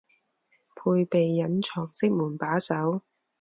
[0.75, 3.03] 配备隐藏式门把手